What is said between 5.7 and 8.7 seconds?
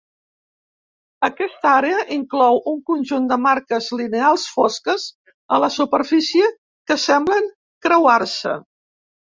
superfície que semblen creuar-se.